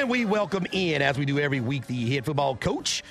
And 0.00 0.08
we 0.08 0.24
welcome 0.24 0.66
in, 0.72 1.02
as 1.02 1.18
we 1.18 1.26
do 1.26 1.38
every 1.38 1.60
week, 1.60 1.86
the 1.86 2.14
head 2.14 2.24
football 2.24 2.56
coach 2.56 3.02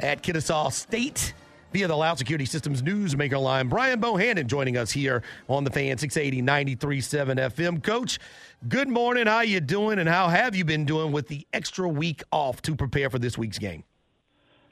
at 0.00 0.22
Kennesaw 0.22 0.70
State 0.70 1.34
via 1.74 1.86
the 1.86 1.94
Loud 1.94 2.16
Security 2.16 2.46
Systems 2.46 2.80
Newsmaker 2.80 3.38
line. 3.38 3.68
Brian 3.68 4.00
Bohannon 4.00 4.46
joining 4.46 4.78
us 4.78 4.90
here 4.90 5.22
on 5.48 5.64
the 5.64 5.70
fan 5.70 5.98
680 5.98 6.40
937 6.40 7.36
FM. 7.36 7.82
Coach, 7.82 8.18
good 8.66 8.88
morning. 8.88 9.26
How 9.26 9.42
you 9.42 9.60
doing 9.60 9.98
and 9.98 10.08
how 10.08 10.28
have 10.28 10.56
you 10.56 10.64
been 10.64 10.86
doing 10.86 11.12
with 11.12 11.28
the 11.28 11.46
extra 11.52 11.86
week 11.86 12.22
off 12.32 12.62
to 12.62 12.74
prepare 12.74 13.10
for 13.10 13.18
this 13.18 13.36
week's 13.36 13.58
game? 13.58 13.84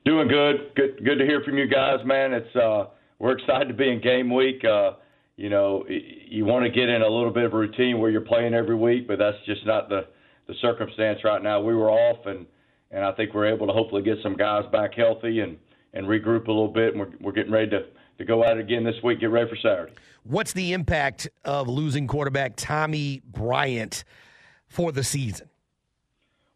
Doing 0.06 0.28
good. 0.28 0.70
Good 0.76 1.04
good 1.04 1.18
to 1.18 1.26
hear 1.26 1.42
from 1.42 1.58
you 1.58 1.66
guys, 1.66 1.98
man. 2.06 2.32
It's 2.32 2.56
uh 2.56 2.86
we're 3.18 3.36
excited 3.36 3.68
to 3.68 3.74
be 3.74 3.90
in 3.90 4.00
game 4.00 4.34
week. 4.34 4.64
Uh 4.64 4.92
you 5.36 5.50
know, 5.50 5.84
you 5.90 6.46
want 6.46 6.64
to 6.64 6.70
get 6.70 6.88
in 6.88 7.02
a 7.02 7.08
little 7.08 7.32
bit 7.32 7.44
of 7.44 7.52
a 7.52 7.56
routine 7.58 7.98
where 7.98 8.08
you're 8.08 8.22
playing 8.22 8.54
every 8.54 8.76
week, 8.76 9.06
but 9.06 9.18
that's 9.18 9.36
just 9.44 9.66
not 9.66 9.90
the 9.90 10.06
the 10.46 10.54
circumstance 10.60 11.20
right 11.24 11.42
now. 11.42 11.60
We 11.60 11.74
were 11.74 11.90
off, 11.90 12.26
and 12.26 12.46
and 12.90 13.04
I 13.04 13.12
think 13.12 13.34
we're 13.34 13.52
able 13.52 13.66
to 13.66 13.72
hopefully 13.72 14.02
get 14.02 14.18
some 14.22 14.36
guys 14.36 14.64
back 14.72 14.94
healthy 14.94 15.40
and 15.40 15.56
and 15.94 16.06
regroup 16.06 16.46
a 16.46 16.52
little 16.52 16.68
bit. 16.68 16.94
And 16.94 17.00
we're 17.00 17.12
we're 17.20 17.32
getting 17.32 17.52
ready 17.52 17.70
to 17.70 17.86
to 18.18 18.24
go 18.24 18.44
at 18.44 18.56
it 18.56 18.60
again 18.60 18.84
this 18.84 18.96
week. 19.02 19.20
Get 19.20 19.30
ready 19.30 19.48
for 19.48 19.56
Saturday. 19.56 19.92
What's 20.24 20.52
the 20.52 20.72
impact 20.72 21.28
of 21.44 21.68
losing 21.68 22.06
quarterback 22.06 22.54
Tommy 22.56 23.22
Bryant 23.24 24.04
for 24.68 24.90
the 24.92 25.04
season? 25.04 25.48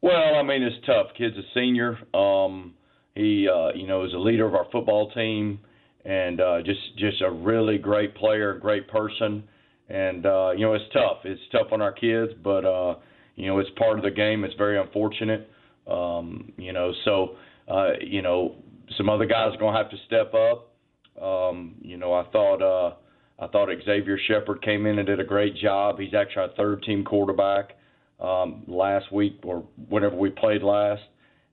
Well, 0.02 0.34
I 0.36 0.42
mean, 0.42 0.62
it's 0.62 0.84
tough. 0.86 1.08
Kid's 1.16 1.36
a 1.36 1.42
senior. 1.54 1.98
Um, 2.14 2.74
he, 3.14 3.46
uh, 3.48 3.72
you 3.74 3.86
know, 3.86 4.04
is 4.04 4.14
a 4.14 4.18
leader 4.18 4.46
of 4.46 4.54
our 4.54 4.66
football 4.72 5.10
team, 5.10 5.60
and 6.04 6.40
uh, 6.40 6.62
just 6.62 6.80
just 6.96 7.20
a 7.20 7.30
really 7.30 7.76
great 7.76 8.14
player, 8.14 8.58
great 8.58 8.88
person. 8.88 9.44
And 9.88 10.24
uh, 10.24 10.52
you 10.52 10.64
know, 10.64 10.74
it's 10.74 10.90
tough. 10.92 11.18
It's 11.24 11.40
tough 11.52 11.68
on 11.72 11.82
our 11.82 11.92
kids, 11.92 12.32
but 12.42 12.64
uh, 12.64 12.94
you 13.40 13.46
know, 13.46 13.58
it's 13.58 13.70
part 13.78 13.98
of 13.98 14.04
the 14.04 14.10
game. 14.10 14.44
It's 14.44 14.54
very 14.54 14.78
unfortunate. 14.78 15.50
Um, 15.86 16.52
you 16.58 16.72
know, 16.72 16.92
so 17.04 17.36
uh, 17.68 17.92
you 18.00 18.20
know, 18.20 18.56
some 18.98 19.08
other 19.08 19.24
guys 19.24 19.54
are 19.54 19.58
going 19.58 19.74
to 19.74 19.78
have 19.78 19.90
to 19.90 19.96
step 20.06 20.34
up. 20.34 20.72
Um, 21.20 21.76
you 21.80 21.96
know, 21.96 22.12
I 22.12 22.24
thought 22.30 22.60
uh, 22.62 22.94
I 23.38 23.46
thought 23.46 23.68
Xavier 23.84 24.18
Shepherd 24.28 24.62
came 24.62 24.84
in 24.84 24.98
and 24.98 25.06
did 25.06 25.20
a 25.20 25.24
great 25.24 25.56
job. 25.56 25.98
He's 25.98 26.12
actually 26.12 26.44
a 26.52 26.56
third 26.56 26.82
team 26.82 27.02
quarterback 27.02 27.78
um, 28.20 28.62
last 28.66 29.10
week 29.10 29.38
or 29.42 29.64
whenever 29.88 30.16
we 30.16 30.28
played 30.30 30.62
last. 30.62 31.02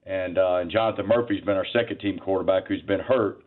And, 0.04 0.38
uh, 0.38 0.56
and 0.56 0.70
Jonathan 0.70 1.06
Murphy's 1.06 1.44
been 1.44 1.56
our 1.56 1.66
second 1.72 2.00
team 2.00 2.18
quarterback 2.18 2.66
who's 2.66 2.80
been 2.82 3.00
hurt, 3.00 3.42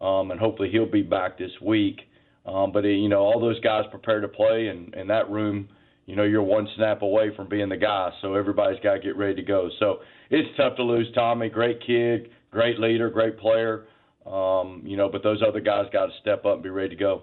um, 0.00 0.32
and 0.32 0.40
hopefully 0.40 0.68
he'll 0.70 0.90
be 0.90 1.02
back 1.02 1.38
this 1.38 1.52
week. 1.62 2.00
Um, 2.46 2.72
but 2.72 2.82
you 2.82 3.08
know, 3.08 3.20
all 3.20 3.40
those 3.40 3.60
guys 3.60 3.84
prepare 3.90 4.20
to 4.20 4.26
play, 4.26 4.68
and 4.68 4.92
in 4.94 5.06
that 5.06 5.30
room, 5.30 5.68
you 6.10 6.16
know, 6.16 6.24
you're 6.24 6.42
one 6.42 6.66
snap 6.74 7.02
away 7.02 7.30
from 7.36 7.48
being 7.48 7.68
the 7.68 7.76
guy. 7.76 8.10
So 8.20 8.34
everybody's 8.34 8.80
got 8.80 8.94
to 8.94 8.98
get 8.98 9.16
ready 9.16 9.36
to 9.36 9.42
go. 9.42 9.70
So 9.78 10.00
it's 10.28 10.48
tough 10.56 10.74
to 10.76 10.82
lose 10.82 11.06
Tommy. 11.14 11.48
Great 11.48 11.80
kid, 11.86 12.30
great 12.50 12.80
leader, 12.80 13.08
great 13.10 13.38
player. 13.38 13.86
Um, 14.26 14.82
you 14.84 14.96
know, 14.96 15.08
but 15.08 15.22
those 15.22 15.40
other 15.46 15.60
guys 15.60 15.86
got 15.92 16.06
to 16.06 16.12
step 16.20 16.44
up 16.44 16.54
and 16.54 16.62
be 16.64 16.68
ready 16.68 16.88
to 16.88 16.96
go. 16.96 17.22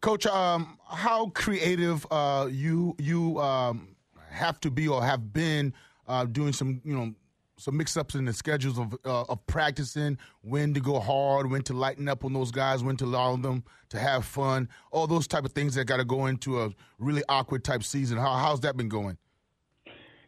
Coach, 0.00 0.24
um, 0.26 0.78
how 0.86 1.30
creative 1.30 2.06
uh, 2.12 2.46
you 2.48 2.94
you 3.00 3.40
um, 3.40 3.96
have 4.30 4.60
to 4.60 4.70
be 4.70 4.86
or 4.86 5.02
have 5.02 5.32
been 5.32 5.74
uh, 6.06 6.24
doing 6.24 6.52
some 6.52 6.80
you 6.84 6.96
know 6.96 7.12
some 7.58 7.76
mix-ups 7.76 8.14
in 8.14 8.24
the 8.24 8.32
schedules 8.32 8.78
of 8.78 8.94
uh, 9.04 9.22
of 9.28 9.46
practicing, 9.46 10.16
when 10.42 10.72
to 10.74 10.80
go 10.80 10.98
hard, 10.98 11.50
when 11.50 11.62
to 11.62 11.74
lighten 11.74 12.08
up 12.08 12.24
on 12.24 12.32
those 12.32 12.50
guys, 12.50 12.82
when 12.82 12.96
to 12.96 13.04
allow 13.04 13.36
them 13.36 13.64
to 13.90 13.98
have 13.98 14.24
fun, 14.24 14.68
all 14.90 15.06
those 15.06 15.26
type 15.26 15.44
of 15.44 15.52
things 15.52 15.74
that 15.74 15.84
got 15.84 15.98
to 15.98 16.04
go 16.04 16.26
into 16.26 16.62
a 16.62 16.70
really 16.98 17.22
awkward 17.28 17.64
type 17.64 17.82
season. 17.82 18.16
How 18.16 18.34
how's 18.34 18.60
that 18.60 18.76
been 18.76 18.88
going? 18.88 19.18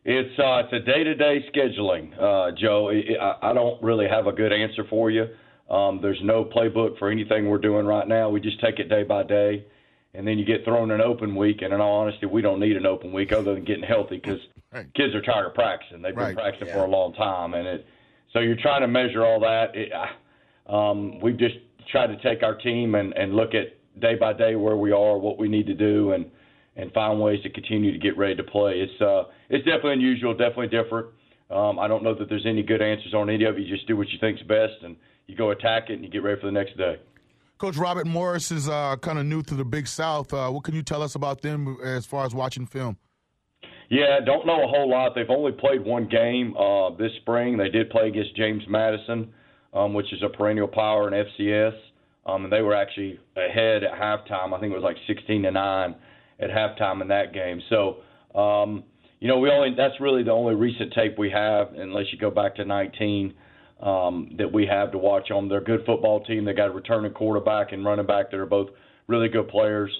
It's 0.04 0.38
uh, 0.38 0.62
it's 0.64 0.72
a 0.72 0.80
day-to-day 0.80 1.46
scheduling, 1.54 2.12
uh, 2.20 2.52
Joe. 2.56 2.90
I, 2.90 3.50
I 3.50 3.52
don't 3.52 3.82
really 3.82 4.08
have 4.08 4.26
a 4.26 4.32
good 4.32 4.52
answer 4.52 4.84
for 4.88 5.10
you. 5.10 5.26
Um, 5.70 6.00
there's 6.02 6.20
no 6.22 6.44
playbook 6.44 6.98
for 6.98 7.10
anything 7.10 7.48
we're 7.48 7.58
doing 7.58 7.86
right 7.86 8.08
now. 8.08 8.28
We 8.28 8.40
just 8.40 8.60
take 8.60 8.80
it 8.80 8.88
day 8.88 9.04
by 9.04 9.22
day 9.22 9.64
and 10.14 10.26
then 10.26 10.38
you 10.38 10.44
get 10.44 10.64
thrown 10.64 10.90
an 10.90 11.00
open 11.00 11.36
week. 11.36 11.62
And 11.62 11.72
in 11.72 11.80
all 11.80 12.00
honesty, 12.00 12.26
we 12.26 12.42
don't 12.42 12.60
need 12.60 12.76
an 12.76 12.86
open 12.86 13.12
week 13.12 13.32
other 13.32 13.54
than 13.54 13.64
getting 13.64 13.84
healthy 13.84 14.16
because 14.16 14.40
right. 14.72 14.92
kids 14.94 15.14
are 15.14 15.22
tired 15.22 15.46
of 15.46 15.54
practicing. 15.54 16.02
They've 16.02 16.14
been 16.14 16.34
practicing 16.34 16.68
yeah. 16.68 16.74
for 16.74 16.84
a 16.84 16.88
long 16.90 17.14
time, 17.14 17.54
and 17.54 17.66
it. 17.66 17.86
So 18.32 18.38
you're 18.38 18.56
trying 18.56 18.82
to 18.82 18.88
measure 18.88 19.24
all 19.24 19.40
that. 19.40 19.74
It, 19.74 19.92
um, 20.72 21.18
we've 21.20 21.38
just 21.38 21.56
tried 21.90 22.08
to 22.08 22.16
take 22.22 22.42
our 22.42 22.54
team 22.54 22.94
and, 22.94 23.12
and 23.14 23.34
look 23.34 23.54
at 23.54 23.76
day 24.00 24.14
by 24.14 24.32
day 24.32 24.54
where 24.54 24.76
we 24.76 24.92
are, 24.92 25.18
what 25.18 25.38
we 25.38 25.48
need 25.48 25.66
to 25.66 25.74
do, 25.74 26.12
and 26.12 26.30
and 26.76 26.92
find 26.92 27.20
ways 27.20 27.42
to 27.42 27.50
continue 27.50 27.92
to 27.92 27.98
get 27.98 28.16
ready 28.16 28.36
to 28.36 28.44
play. 28.44 28.80
It's 28.80 29.00
uh, 29.02 29.24
it's 29.48 29.64
definitely 29.64 29.94
unusual, 29.94 30.32
definitely 30.32 30.68
different. 30.68 31.08
Um, 31.50 31.78
I 31.80 31.88
don't 31.88 32.04
know 32.04 32.14
that 32.14 32.28
there's 32.28 32.46
any 32.46 32.62
good 32.62 32.80
answers 32.80 33.12
on 33.12 33.28
any 33.28 33.44
of 33.44 33.56
it. 33.56 33.62
You 33.62 33.74
just 33.74 33.88
do 33.88 33.96
what 33.96 34.08
you 34.10 34.18
think's 34.20 34.42
best, 34.42 34.74
and 34.84 34.96
you 35.26 35.36
go 35.36 35.50
attack 35.50 35.90
it, 35.90 35.94
and 35.94 36.04
you 36.04 36.10
get 36.10 36.22
ready 36.22 36.40
for 36.40 36.46
the 36.46 36.52
next 36.52 36.76
day. 36.76 36.96
Coach 37.58 37.76
Robert 37.76 38.06
Morris 38.06 38.50
is 38.50 38.68
uh, 38.68 38.96
kind 38.96 39.18
of 39.18 39.26
new 39.26 39.42
to 39.42 39.54
the 39.54 39.64
Big 39.64 39.86
South. 39.86 40.32
Uh, 40.32 40.48
what 40.48 40.64
can 40.64 40.74
you 40.74 40.82
tell 40.82 41.02
us 41.02 41.14
about 41.14 41.42
them 41.42 41.76
as 41.84 42.06
far 42.06 42.24
as 42.24 42.34
watching 42.34 42.64
film? 42.66 42.96
Yeah, 43.90 44.20
don't 44.24 44.46
know 44.46 44.62
a 44.62 44.68
whole 44.68 44.88
lot. 44.88 45.16
They've 45.16 45.28
only 45.28 45.50
played 45.50 45.84
one 45.84 46.08
game 46.08 46.56
uh, 46.56 46.90
this 46.90 47.10
spring. 47.22 47.58
They 47.58 47.68
did 47.68 47.90
play 47.90 48.06
against 48.06 48.36
James 48.36 48.62
Madison, 48.68 49.32
um, 49.74 49.94
which 49.94 50.12
is 50.12 50.22
a 50.22 50.28
perennial 50.28 50.68
power 50.68 51.08
in 51.08 51.24
FCS, 51.26 51.76
um, 52.24 52.44
and 52.44 52.52
they 52.52 52.62
were 52.62 52.74
actually 52.74 53.18
ahead 53.36 53.82
at 53.82 53.92
halftime. 53.92 54.56
I 54.56 54.60
think 54.60 54.72
it 54.72 54.76
was 54.76 54.84
like 54.84 54.96
16 55.08 55.42
to 55.42 55.50
nine 55.50 55.96
at 56.38 56.50
halftime 56.50 57.02
in 57.02 57.08
that 57.08 57.34
game. 57.34 57.60
So, 57.68 57.96
um, 58.38 58.84
you 59.18 59.26
know, 59.26 59.40
we 59.40 59.50
only 59.50 59.74
that's 59.76 60.00
really 60.00 60.22
the 60.22 60.30
only 60.30 60.54
recent 60.54 60.92
tape 60.92 61.18
we 61.18 61.28
have, 61.32 61.74
unless 61.74 62.06
you 62.12 62.18
go 62.18 62.30
back 62.30 62.54
to 62.56 62.64
19 62.64 63.34
um, 63.82 64.30
that 64.38 64.52
we 64.52 64.66
have 64.66 64.92
to 64.92 64.98
watch 64.98 65.32
on. 65.32 65.48
They're 65.48 65.58
a 65.58 65.64
good 65.64 65.84
football 65.84 66.22
team. 66.22 66.44
They 66.44 66.52
got 66.52 66.68
a 66.68 66.72
returning 66.72 67.12
quarterback 67.12 67.72
and 67.72 67.84
running 67.84 68.06
back 68.06 68.30
that 68.30 68.38
are 68.38 68.46
both 68.46 68.68
really 69.08 69.28
good 69.28 69.48
players. 69.48 69.90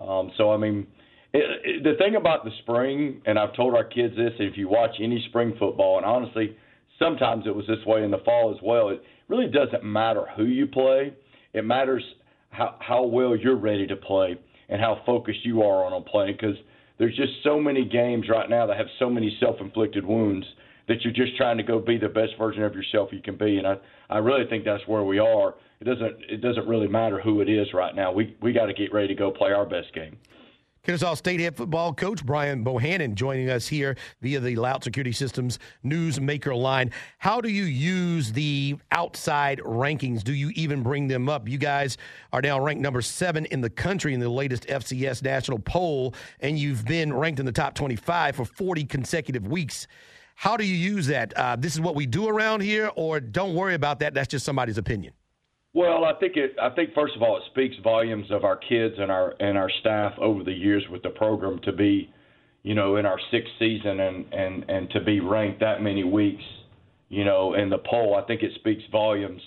Um, 0.00 0.32
so 0.36 0.50
I 0.50 0.56
mean, 0.56 0.88
it, 1.36 1.60
it, 1.64 1.82
the 1.84 1.94
thing 1.98 2.16
about 2.16 2.44
the 2.44 2.50
spring, 2.62 3.20
and 3.26 3.38
I've 3.38 3.54
told 3.54 3.74
our 3.74 3.84
kids 3.84 4.16
this: 4.16 4.32
if 4.38 4.56
you 4.56 4.68
watch 4.68 4.96
any 5.00 5.24
spring 5.28 5.54
football, 5.58 5.98
and 5.98 6.06
honestly, 6.06 6.56
sometimes 6.98 7.46
it 7.46 7.54
was 7.54 7.66
this 7.66 7.84
way 7.86 8.04
in 8.04 8.10
the 8.10 8.18
fall 8.24 8.54
as 8.54 8.62
well. 8.62 8.88
It 8.88 9.02
really 9.28 9.48
doesn't 9.48 9.84
matter 9.84 10.24
who 10.36 10.44
you 10.44 10.66
play. 10.66 11.12
It 11.52 11.64
matters 11.64 12.02
how 12.50 12.76
how 12.80 13.04
well 13.04 13.36
you're 13.36 13.56
ready 13.56 13.86
to 13.86 13.96
play 13.96 14.36
and 14.68 14.80
how 14.80 15.02
focused 15.06 15.44
you 15.44 15.62
are 15.62 15.84
on 15.84 16.02
playing 16.04 16.36
because 16.40 16.56
there's 16.98 17.16
just 17.16 17.32
so 17.44 17.60
many 17.60 17.84
games 17.84 18.28
right 18.28 18.48
now 18.48 18.66
that 18.66 18.76
have 18.76 18.86
so 18.98 19.10
many 19.10 19.36
self-inflicted 19.38 20.04
wounds 20.04 20.46
that 20.88 21.02
you're 21.02 21.12
just 21.12 21.36
trying 21.36 21.56
to 21.56 21.62
go 21.62 21.78
be 21.78 21.98
the 21.98 22.08
best 22.08 22.32
version 22.38 22.62
of 22.62 22.74
yourself 22.74 23.10
you 23.12 23.20
can 23.20 23.36
be. 23.36 23.58
And 23.58 23.66
I, 23.66 23.76
I 24.08 24.18
really 24.18 24.48
think 24.48 24.64
that's 24.64 24.86
where 24.86 25.02
we 25.02 25.18
are. 25.18 25.54
It 25.80 25.84
doesn't 25.84 26.16
it 26.28 26.40
doesn't 26.40 26.66
really 26.66 26.88
matter 26.88 27.20
who 27.20 27.40
it 27.40 27.48
is 27.48 27.68
right 27.74 27.94
now. 27.94 28.12
We 28.12 28.36
we 28.40 28.52
got 28.52 28.66
to 28.66 28.74
get 28.74 28.92
ready 28.92 29.08
to 29.08 29.14
go 29.14 29.30
play 29.30 29.52
our 29.52 29.66
best 29.66 29.92
game. 29.94 30.16
Kennesaw 30.86 31.14
State 31.14 31.40
head 31.40 31.56
football 31.56 31.92
coach 31.92 32.24
Brian 32.24 32.64
Bohannon 32.64 33.16
joining 33.16 33.50
us 33.50 33.66
here 33.66 33.96
via 34.22 34.38
the 34.38 34.54
Loud 34.54 34.84
Security 34.84 35.10
Systems 35.10 35.58
Newsmaker 35.84 36.56
line. 36.56 36.92
How 37.18 37.40
do 37.40 37.48
you 37.48 37.64
use 37.64 38.30
the 38.30 38.76
outside 38.92 39.58
rankings? 39.58 40.22
Do 40.22 40.32
you 40.32 40.50
even 40.50 40.84
bring 40.84 41.08
them 41.08 41.28
up? 41.28 41.48
You 41.48 41.58
guys 41.58 41.96
are 42.32 42.40
now 42.40 42.60
ranked 42.60 42.82
number 42.82 43.02
seven 43.02 43.46
in 43.46 43.60
the 43.60 43.68
country 43.68 44.14
in 44.14 44.20
the 44.20 44.28
latest 44.28 44.64
FCS 44.68 45.24
national 45.24 45.58
poll, 45.58 46.14
and 46.38 46.56
you've 46.56 46.84
been 46.84 47.12
ranked 47.12 47.40
in 47.40 47.46
the 47.46 47.52
top 47.52 47.74
25 47.74 48.36
for 48.36 48.44
40 48.44 48.84
consecutive 48.84 49.48
weeks. 49.48 49.88
How 50.36 50.56
do 50.56 50.64
you 50.64 50.76
use 50.76 51.08
that? 51.08 51.36
Uh, 51.36 51.56
this 51.56 51.74
is 51.74 51.80
what 51.80 51.96
we 51.96 52.06
do 52.06 52.28
around 52.28 52.60
here, 52.60 52.92
or 52.94 53.18
don't 53.18 53.56
worry 53.56 53.74
about 53.74 53.98
that. 53.98 54.14
That's 54.14 54.28
just 54.28 54.44
somebody's 54.44 54.78
opinion. 54.78 55.14
Well, 55.76 56.06
I 56.06 56.14
think 56.18 56.38
it. 56.38 56.56
I 56.58 56.70
think 56.70 56.94
first 56.94 57.14
of 57.16 57.22
all, 57.22 57.36
it 57.36 57.42
speaks 57.50 57.76
volumes 57.84 58.30
of 58.30 58.44
our 58.44 58.56
kids 58.56 58.94
and 58.98 59.12
our 59.12 59.34
and 59.40 59.58
our 59.58 59.68
staff 59.80 60.14
over 60.18 60.42
the 60.42 60.54
years 60.54 60.82
with 60.90 61.02
the 61.02 61.10
program 61.10 61.60
to 61.64 61.72
be, 61.72 62.08
you 62.62 62.74
know, 62.74 62.96
in 62.96 63.04
our 63.04 63.18
sixth 63.30 63.50
season 63.58 64.00
and 64.00 64.24
and 64.32 64.64
and 64.70 64.90
to 64.92 65.00
be 65.02 65.20
ranked 65.20 65.60
that 65.60 65.82
many 65.82 66.02
weeks, 66.02 66.42
you 67.10 67.26
know, 67.26 67.52
in 67.52 67.68
the 67.68 67.76
poll. 67.76 68.14
I 68.14 68.26
think 68.26 68.42
it 68.42 68.52
speaks 68.54 68.84
volumes 68.90 69.42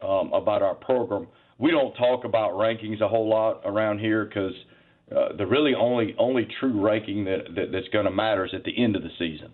um, 0.00 0.32
about 0.32 0.62
our 0.62 0.76
program. 0.76 1.26
We 1.58 1.72
don't 1.72 1.94
talk 1.94 2.24
about 2.24 2.52
rankings 2.52 3.00
a 3.00 3.08
whole 3.08 3.28
lot 3.28 3.62
around 3.64 3.98
here 3.98 4.24
because 4.24 4.54
uh, 5.10 5.36
the 5.36 5.48
really 5.48 5.74
only 5.74 6.14
only 6.16 6.46
true 6.60 6.80
ranking 6.80 7.24
that, 7.24 7.56
that 7.56 7.72
that's 7.72 7.88
going 7.88 8.04
to 8.04 8.12
matter 8.12 8.44
is 8.44 8.52
at 8.54 8.62
the 8.62 8.80
end 8.80 8.94
of 8.94 9.02
the 9.02 9.10
season. 9.18 9.50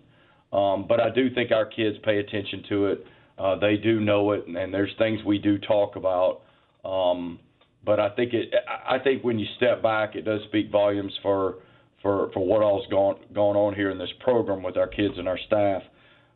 Um, 0.53 0.85
but 0.87 0.99
I 0.99 1.09
do 1.09 1.33
think 1.33 1.51
our 1.51 1.65
kids 1.65 1.97
pay 2.03 2.19
attention 2.19 2.65
to 2.69 2.85
it. 2.85 3.03
Uh, 3.39 3.55
they 3.57 3.77
do 3.77 3.99
know 3.99 4.31
it, 4.31 4.47
and, 4.47 4.57
and 4.57 4.73
there's 4.73 4.91
things 4.97 5.23
we 5.23 5.37
do 5.37 5.57
talk 5.57 5.95
about. 5.95 6.41
Um, 6.83 7.39
but 7.85 7.99
I 7.99 8.09
think 8.09 8.33
it. 8.33 8.53
I 8.67 8.99
think 8.99 9.23
when 9.23 9.39
you 9.39 9.47
step 9.57 9.81
back, 9.81 10.15
it 10.15 10.23
does 10.23 10.41
speak 10.47 10.71
volumes 10.71 11.13
for 11.23 11.55
for 12.01 12.29
for 12.33 12.45
what 12.45 12.61
all's 12.61 12.85
going 12.87 13.17
going 13.33 13.55
on 13.55 13.73
here 13.73 13.89
in 13.89 13.97
this 13.97 14.09
program 14.19 14.61
with 14.61 14.77
our 14.77 14.87
kids 14.87 15.13
and 15.17 15.27
our 15.27 15.39
staff. 15.47 15.81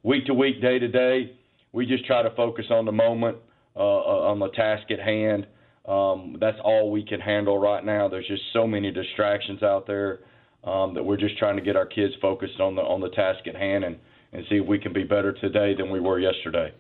Week 0.03 0.25
to 0.25 0.33
week, 0.33 0.61
day 0.61 0.79
to 0.79 0.88
day, 0.88 1.35
we 1.73 1.85
just 1.85 2.05
try 2.05 2.23
to 2.23 2.29
focus 2.35 2.65
on 2.69 2.85
the 2.85 2.91
moment, 2.91 3.38
uh, 3.75 3.79
uh 3.79 4.31
on 4.31 4.39
the 4.39 4.50
task 4.50 4.89
at 4.91 5.00
hand. 5.00 5.47
Um, 5.85 6.38
that's 6.39 6.57
all 6.63 6.91
we 6.91 7.03
can 7.03 7.19
handle 7.19 7.57
right 7.57 7.83
now. 7.83 8.07
There's 8.07 8.27
just 8.27 8.44
so 8.53 8.65
many 8.65 8.91
distractions 8.91 9.61
out 9.63 9.85
there 9.85 10.19
um, 10.63 10.94
that 10.94 11.03
we're 11.03 11.17
just 11.17 11.38
trying 11.38 11.57
to 11.57 11.61
get 11.61 11.75
our 11.75 11.85
kids 11.85 12.13
focused 12.21 12.61
on 12.61 12.75
the 12.75 12.81
on 12.81 13.01
the 13.01 13.09
task 13.09 13.45
at 13.47 13.55
hand 13.55 13.83
and 13.83 13.97
and 14.31 14.45
see 14.50 14.55
if 14.55 14.65
we 14.65 14.79
can 14.79 14.94
be 14.94 15.03
better 15.03 15.33
today 15.33 15.75
than 15.75 15.91
we 15.91 16.00
were 16.00 16.19
yesterday. 16.19 16.71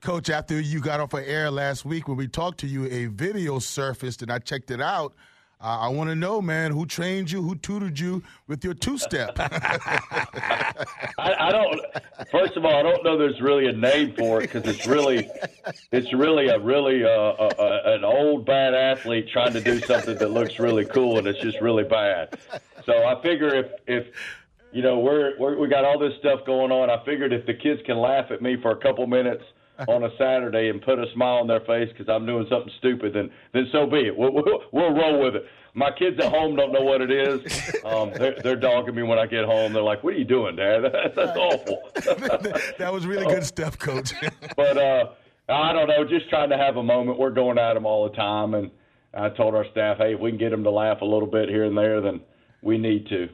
Coach, 0.00 0.30
after 0.30 0.58
you 0.58 0.80
got 0.80 0.98
off 0.98 1.12
of 1.12 1.24
air 1.26 1.50
last 1.50 1.84
week 1.84 2.08
when 2.08 2.16
we 2.16 2.26
talked 2.26 2.58
to 2.60 2.66
you, 2.66 2.86
a 2.86 3.06
video 3.06 3.58
surfaced 3.58 4.22
and 4.22 4.32
I 4.32 4.38
checked 4.38 4.70
it 4.70 4.80
out. 4.80 5.12
Uh, 5.60 5.80
I 5.80 5.88
want 5.88 6.08
to 6.08 6.16
know, 6.16 6.40
man, 6.40 6.72
who 6.72 6.86
trained 6.86 7.30
you, 7.30 7.42
who 7.42 7.54
tutored 7.54 7.98
you 7.98 8.22
with 8.46 8.64
your 8.64 8.72
two 8.72 8.96
step? 8.96 9.32
I, 9.38 10.72
I, 11.18 11.50
don't. 11.50 11.80
First 12.32 12.56
of 12.56 12.64
all, 12.64 12.74
I 12.74 12.82
don't 12.82 13.04
know. 13.04 13.18
There's 13.18 13.42
really 13.42 13.66
a 13.66 13.72
name 13.72 14.14
for 14.16 14.40
it 14.40 14.50
because 14.50 14.66
it's 14.74 14.86
really, 14.86 15.28
it's 15.92 16.10
really 16.14 16.48
a 16.48 16.58
really 16.58 17.04
uh, 17.04 17.10
a, 17.10 17.50
a, 17.58 17.94
an 17.96 18.04
old 18.04 18.46
bad 18.46 18.72
athlete 18.72 19.28
trying 19.30 19.52
to 19.52 19.60
do 19.60 19.80
something 19.80 20.16
that 20.16 20.30
looks 20.30 20.58
really 20.58 20.86
cool 20.86 21.18
and 21.18 21.26
it's 21.26 21.40
just 21.40 21.60
really 21.60 21.84
bad. 21.84 22.38
So 22.86 23.04
I 23.04 23.20
figure 23.20 23.54
if 23.54 23.66
if 23.86 24.06
you 24.72 24.80
know 24.80 24.98
we're, 24.98 25.38
we're 25.38 25.58
we 25.58 25.68
got 25.68 25.84
all 25.84 25.98
this 25.98 26.14
stuff 26.20 26.46
going 26.46 26.72
on, 26.72 26.88
I 26.88 27.04
figured 27.04 27.34
if 27.34 27.44
the 27.44 27.52
kids 27.52 27.82
can 27.84 27.98
laugh 27.98 28.30
at 28.30 28.40
me 28.40 28.56
for 28.62 28.70
a 28.70 28.76
couple 28.76 29.06
minutes 29.06 29.44
on 29.88 30.04
a 30.04 30.10
Saturday 30.18 30.68
and 30.68 30.82
put 30.82 30.98
a 30.98 31.06
smile 31.14 31.36
on 31.36 31.46
their 31.46 31.60
face 31.60 31.88
because 31.92 32.08
I'm 32.08 32.26
doing 32.26 32.46
something 32.50 32.72
stupid, 32.78 33.12
then 33.14 33.30
then 33.52 33.68
so 33.72 33.86
be 33.86 34.06
it. 34.06 34.16
We'll, 34.16 34.32
we'll, 34.32 34.62
we'll 34.72 34.92
roll 34.92 35.22
with 35.22 35.36
it. 35.36 35.46
My 35.74 35.90
kids 35.92 36.18
at 36.18 36.30
home 36.30 36.56
don't 36.56 36.72
know 36.72 36.82
what 36.82 37.00
it 37.00 37.10
is. 37.10 37.40
Um, 37.82 38.12
they're, 38.14 38.36
they're 38.42 38.56
dogging 38.56 38.94
me 38.94 39.02
when 39.02 39.18
I 39.18 39.26
get 39.26 39.46
home. 39.46 39.72
They're 39.72 39.82
like, 39.82 40.04
"What 40.04 40.12
are 40.14 40.18
you 40.18 40.24
doing, 40.24 40.54
Dad? 40.54 40.80
That's, 40.92 41.16
that's 41.16 41.36
awful." 41.36 41.82
that 42.78 42.92
was 42.92 43.06
really 43.06 43.24
good 43.24 43.44
stuff, 43.44 43.78
Coach. 43.78 44.12
but 44.54 44.76
uh, 44.76 45.06
I 45.48 45.72
don't 45.72 45.88
know. 45.88 46.04
Just 46.04 46.28
trying 46.28 46.50
to 46.50 46.58
have 46.58 46.76
a 46.76 46.82
moment. 46.82 47.18
We're 47.18 47.30
going 47.30 47.58
at 47.58 47.74
them 47.74 47.86
all 47.86 48.08
the 48.08 48.14
time, 48.14 48.54
and 48.54 48.70
I 49.14 49.30
told 49.30 49.54
our 49.54 49.64
staff, 49.70 49.96
"Hey, 49.96 50.14
if 50.14 50.20
we 50.20 50.30
can 50.30 50.38
get 50.38 50.50
them 50.50 50.62
to 50.64 50.70
laugh 50.70 51.00
a 51.00 51.04
little 51.06 51.26
bit 51.26 51.48
here 51.48 51.64
and 51.64 51.76
there, 51.76 52.00
then 52.00 52.20
we 52.62 52.76
need 52.76 53.08
to." 53.08 53.28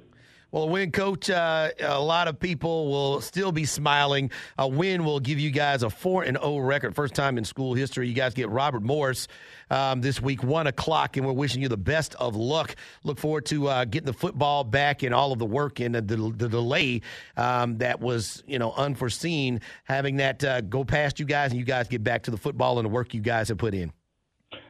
Well, 0.52 0.62
a 0.62 0.66
win, 0.66 0.92
coach. 0.92 1.28
Uh, 1.28 1.70
a 1.80 2.00
lot 2.00 2.28
of 2.28 2.38
people 2.38 2.88
will 2.88 3.20
still 3.20 3.50
be 3.50 3.64
smiling. 3.64 4.30
A 4.56 4.68
win 4.68 5.04
will 5.04 5.18
give 5.18 5.40
you 5.40 5.50
guys 5.50 5.82
a 5.82 5.90
four 5.90 6.22
and 6.22 6.38
zero 6.38 6.58
record, 6.58 6.94
first 6.94 7.14
time 7.14 7.36
in 7.36 7.44
school 7.44 7.74
history. 7.74 8.06
You 8.06 8.14
guys 8.14 8.32
get 8.32 8.48
Robert 8.48 8.84
Morris 8.84 9.26
um, 9.70 10.00
this 10.02 10.22
week, 10.22 10.44
one 10.44 10.68
o'clock, 10.68 11.16
and 11.16 11.26
we're 11.26 11.32
wishing 11.32 11.62
you 11.62 11.68
the 11.68 11.76
best 11.76 12.14
of 12.14 12.36
luck. 12.36 12.76
Look 13.02 13.18
forward 13.18 13.44
to 13.46 13.66
uh, 13.66 13.84
getting 13.86 14.06
the 14.06 14.12
football 14.12 14.62
back 14.62 15.02
and 15.02 15.12
all 15.12 15.32
of 15.32 15.40
the 15.40 15.46
work 15.46 15.80
and 15.80 15.96
the, 15.96 16.00
the 16.00 16.48
delay 16.48 17.00
um, 17.36 17.78
that 17.78 18.00
was 18.00 18.44
you 18.46 18.60
know 18.60 18.72
unforeseen. 18.76 19.60
Having 19.82 20.16
that 20.18 20.44
uh, 20.44 20.60
go 20.60 20.84
past 20.84 21.18
you 21.18 21.26
guys, 21.26 21.50
and 21.50 21.58
you 21.58 21.66
guys 21.66 21.88
get 21.88 22.04
back 22.04 22.22
to 22.22 22.30
the 22.30 22.38
football 22.38 22.78
and 22.78 22.86
the 22.86 22.90
work 22.90 23.14
you 23.14 23.20
guys 23.20 23.48
have 23.48 23.58
put 23.58 23.74
in. 23.74 23.92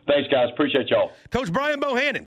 Thanks, 0.06 0.31
guys. 0.31 0.49
Appreciate 0.52 0.88
y'all. 0.88 1.12
Coach 1.31 1.52
Brian 1.52 1.81
Bohannon. 1.81 2.25